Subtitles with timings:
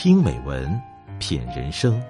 [0.00, 0.80] 听美文，
[1.18, 2.00] 品人生。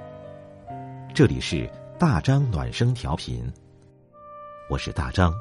[1.14, 1.66] 这里是
[1.98, 3.50] 大张暖声调频，
[4.68, 5.32] 我是大张。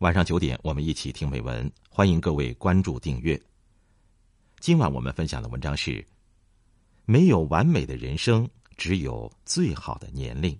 [0.00, 3.40] 晚上九点，我们一起听美文，欢迎各位关注订阅。
[4.60, 6.06] 今晚我们分享的文章是：
[7.06, 8.46] 没有完美的人生，
[8.76, 10.54] 只有最好的年龄。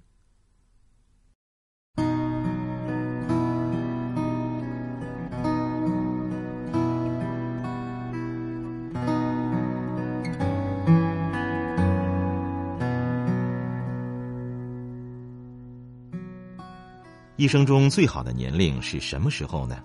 [17.37, 19.83] 一生中最好的年龄是什么时候呢？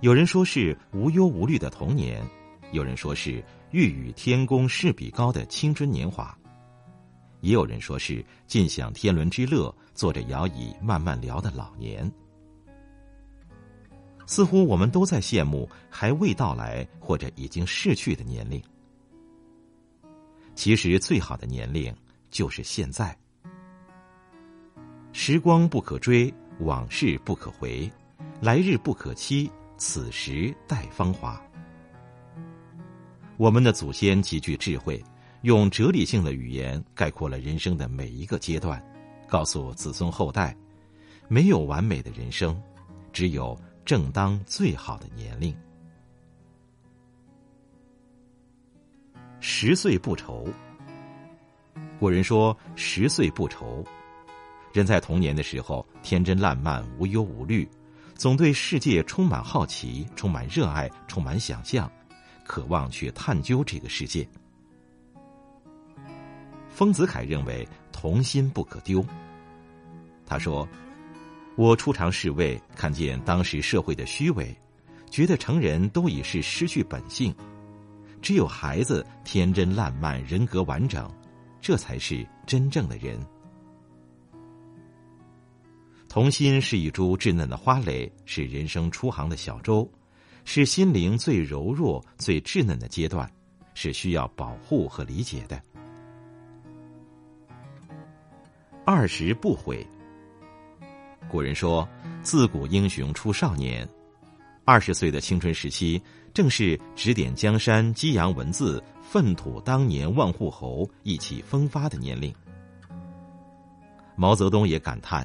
[0.00, 2.20] 有人说是无忧无虑的童年，
[2.72, 6.36] 有人说是欲与天公试比高的青春年华，
[7.40, 12.10] 也有人说是尽享天伦之乐、坐着摇椅慢慢聊的老年。
[14.26, 18.60] 似乎我们都在羡慕还未到来或者已经逝去的年龄。
[20.56, 21.94] 其实，最好的年龄
[22.28, 23.16] 就是现在。
[25.20, 27.90] 时光不可追，往事不可回，
[28.40, 31.42] 来日不可期，此时待芳华。
[33.36, 35.04] 我们的祖先极具智慧，
[35.42, 38.80] 用哲理性的语言概括了人生的每一个阶段，
[39.26, 40.56] 告诉子孙后代：
[41.26, 42.56] 没有完美的人生，
[43.12, 45.52] 只有正当最好的年龄。
[49.40, 50.46] 十岁不愁。
[51.98, 53.84] 古人说：“十岁不愁。”
[54.72, 57.68] 人在童年的时候天真烂漫、无忧无虑，
[58.14, 61.90] 总对世界充满好奇、充满热爱、充满想象，
[62.44, 64.28] 渴望去探究这个世界。
[66.68, 69.04] 丰子恺认为童心不可丢。
[70.26, 70.68] 他说
[71.56, 74.54] ：“我初尝侍卫，看见当时社会的虚伪，
[75.10, 77.34] 觉得成人都已是失去本性，
[78.20, 81.10] 只有孩子天真烂漫、人格完整，
[81.60, 83.18] 这才是真正的人。”
[86.18, 89.88] 童心是一株稚嫩的花蕾，是人生初航的小舟，
[90.44, 93.30] 是心灵最柔弱、最稚嫩的阶段，
[93.72, 95.62] 是需要保护和理解的。
[98.84, 99.86] 二十不悔。
[101.30, 101.88] 古人说
[102.20, 103.88] ：“自古英雄出少年。”
[104.66, 106.02] 二十岁的青春时期，
[106.34, 112.34] 正是指点江山、激扬文字、粪土当年万户侯、意气风发的年龄。
[114.16, 115.24] 毛泽东也感叹。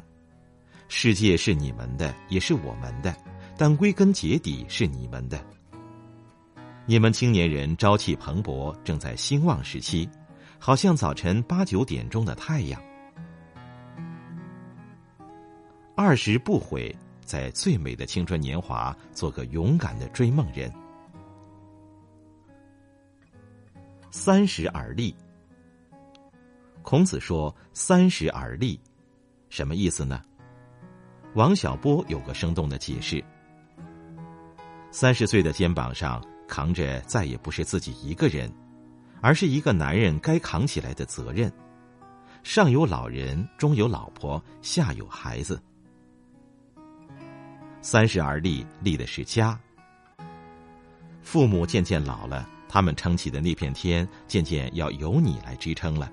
[0.96, 3.14] 世界是你们的，也是我们的，
[3.58, 5.44] 但归根结底是你们的。
[6.86, 10.08] 你们青年人朝气蓬勃，正在兴旺时期，
[10.59, 12.80] 好像早晨八九点钟的太阳。
[15.96, 20.72] 二十不悔，在最美的青春年华，做个勇敢的追梦人。
[24.12, 25.14] 三十而立。
[26.84, 28.80] 孔子说：“三十而立，
[29.50, 30.22] 什么意思呢？”
[31.36, 33.24] 王小波有个生动的解释：
[34.92, 38.52] 三十岁的肩膀上扛着再也不是自己一个人，
[39.20, 41.52] 而是一个男人该扛起来的责任。
[42.44, 45.60] 上有老人，中有老婆，下有孩子。
[47.82, 49.60] 三十而立，立的是家。
[51.24, 56.12] 父母渐渐老了，他们撑起的那片天，渐渐要由你来支撑了。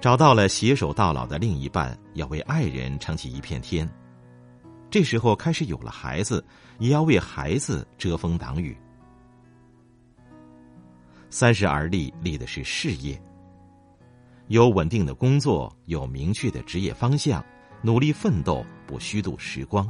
[0.00, 3.88] 找到了携手到老的另一半，要为爱人撑起一片天。
[4.88, 6.44] 这时候开始有了孩子，
[6.78, 8.76] 也要为孩子遮风挡雨。
[11.30, 13.20] 三十而立，立的是事业。
[14.46, 17.44] 有稳定的工作，有明确的职业方向，
[17.82, 19.86] 努力奋斗，不虚度时光。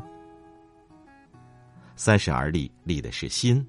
[1.97, 3.65] 三十而立，立的是心。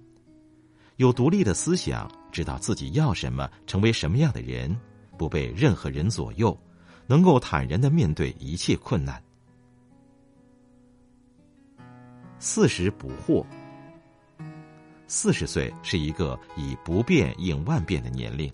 [0.95, 4.75] 有独立的思想，知道自己要什么，成为什么样的人。
[5.19, 6.57] 不被任何人左右，
[7.06, 9.22] 能够坦然的面对一切困难。
[12.39, 13.45] 四十不惑。
[15.07, 18.50] 四十岁是一个以不变应万变的年龄，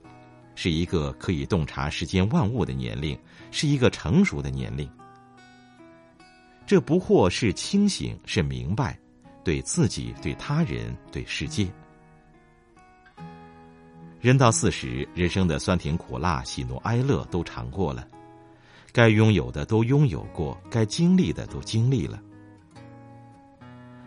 [0.56, 3.16] 是一个可以洞察世间万物的年龄，
[3.52, 4.90] 是一个成熟的年龄。
[6.66, 8.98] 这不惑是清醒，是明白，
[9.44, 11.72] 对自己、对他人、对世界。
[14.26, 18.08] 人到四十，人生的酸甜苦辣、喜怒哀乐都尝过了，
[18.92, 22.20] 该拥有的都拥有过，该经历的都经历了。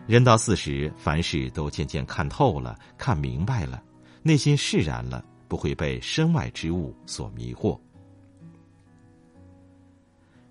[0.07, 3.81] 人到四十，凡事都渐渐看透了、看明白了，
[4.21, 7.79] 内心释然了，不会被身外之物所迷惑。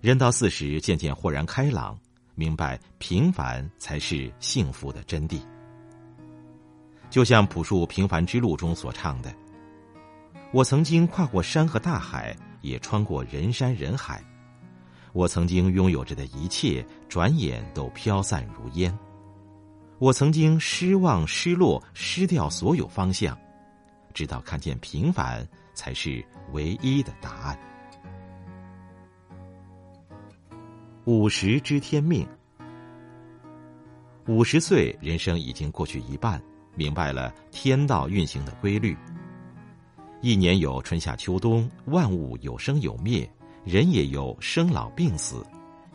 [0.01, 1.95] 人到四十，渐渐豁然开朗，
[2.33, 5.39] 明白平凡才是幸福的真谛。
[7.11, 9.31] 就像朴树《平凡之路》中所唱的
[10.51, 14.23] ：“我曾经跨过山和大海，也穿过人山人海。
[15.13, 18.97] 我曾经拥有着的一切，转眼都飘散如烟。
[19.99, 23.37] 我曾经失望、失落、失掉所有方向，
[24.11, 27.59] 直到看见平凡才是唯一的答案。”
[31.05, 32.27] 五十知天命，
[34.27, 36.41] 五十岁，人生已经过去一半。
[36.75, 38.95] 明白了天道运行的规律，
[40.21, 43.29] 一年有春夏秋冬，万物有生有灭，
[43.63, 45.45] 人也有生老病死，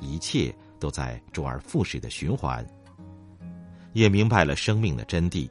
[0.00, 2.66] 一切都在周而复始的循环。
[3.92, 5.46] 也明白了生命的真谛，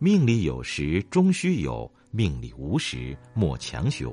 [0.00, 4.12] 命里有时终须有，命里无时莫强求。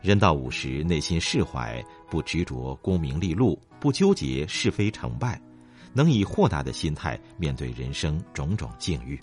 [0.00, 5.38] 人到五十，内心释怀，不执着功名利禄，不纠结是非成败。
[5.92, 9.22] 能以豁达的心态面对人生种种境遇。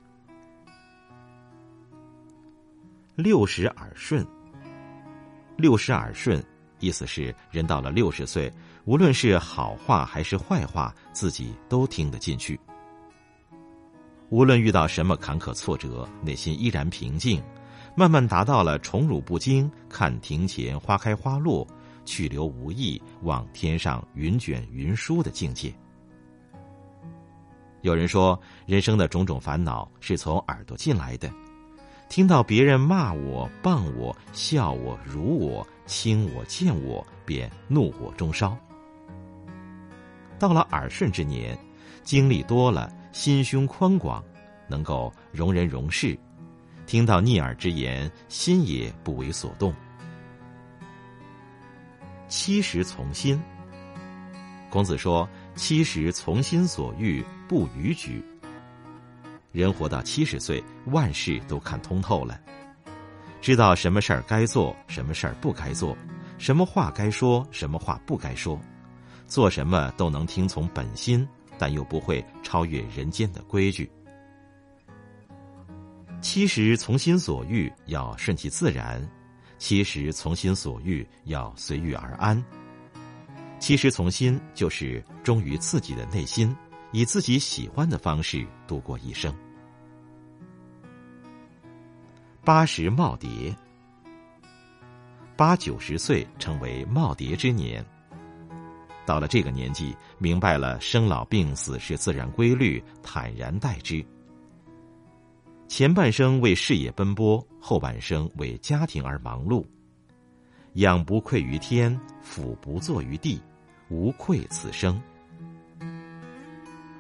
[3.15, 4.27] 六十耳顺，
[5.55, 6.43] 六十耳顺，
[6.79, 8.51] 意思是人到了六十岁，
[8.83, 12.59] 无论是好话还是坏话，自己都听得进去。
[14.29, 17.41] 无论遇到什么坎坷挫折，内心依然平静，
[17.95, 21.65] 慢慢达到了宠辱不惊，看庭前花开花落，
[22.03, 25.73] 去留无意，望天上云卷云舒的境界。
[27.81, 31.31] 有人说，人生的种种烦恼是从耳朵进来的，
[32.07, 38.57] 听到别人骂我、谤我、笑我、辱我、轻我、贱我，便怒火中烧。
[40.39, 41.57] 到了耳顺之年，
[42.03, 44.23] 经历多了，心胸宽广，
[44.67, 46.17] 能够容人容事，
[46.85, 49.73] 听到逆耳之言，心也不为所动。
[52.27, 53.41] 七十从心，
[54.69, 55.27] 孔子说。
[55.55, 58.21] 七十从心所欲不逾矩。
[59.55, 62.37] 人活到七十岁，万事都看通透了，
[63.41, 65.97] 知道什么事儿该做，什么事儿不该做，
[66.37, 68.59] 什么话该说，什么话不该说，
[69.27, 71.25] 做什么都能听从本心，
[71.57, 73.89] 但又不会超越人间的规矩。
[76.19, 79.09] 七十从心所欲要顺其自然，
[79.57, 82.43] 七十从心所欲要随遇而安。
[83.57, 86.53] 其实从心就是忠于自己的内心，
[86.95, 89.35] 以自己喜欢的方式度过一生。
[92.41, 93.53] 八十耄耋，
[95.35, 97.85] 八九十岁成为耄耋之年。
[99.05, 104.01] 到了这个年纪，明白了生老病死是自然规律，坦然待之。
[105.67, 109.65] 前半生为事业奔波，后半生为家庭而忙碌。
[110.75, 113.41] 仰不愧于天，俯不怍于地。
[113.89, 114.97] 无愧此生。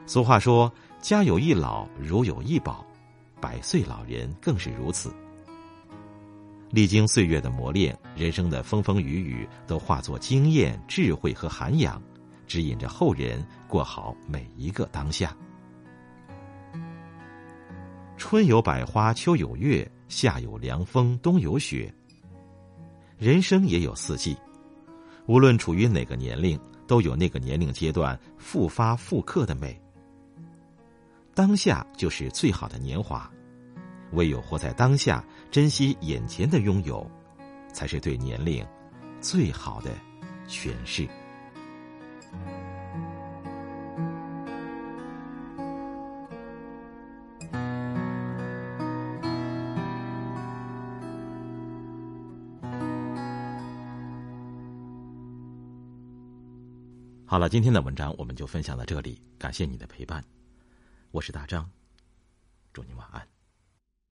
[0.07, 0.71] 俗话说
[1.01, 2.85] ：“家有一老，如有一宝。”
[3.41, 5.13] 百岁老人更是如此。
[6.69, 12.01] 历经岁月的磨练，人生的风风雨雨都化作经验、智慧和涵养，
[12.47, 15.35] 指引着后人过好每一个当下。
[18.17, 21.93] 春有百花，秋有月，夏有凉风，冬有雪。
[23.17, 24.35] 人生也有四季，
[25.25, 26.59] 无论处于哪个年龄。
[26.87, 29.75] 都有那个年龄阶段复发复刻的美。
[31.35, 33.29] 当下就是最好的年华，
[34.13, 37.05] 唯有活在当下，珍惜眼前的拥有，
[37.73, 38.65] 才是对年龄
[39.19, 39.91] 最好的
[40.47, 41.05] 诠释。
[57.25, 60.23] 好了，今天的文章我们就分享到这里，感谢你的陪伴，
[61.15, 61.71] 我是大张，
[62.73, 63.34] 祝您晚安。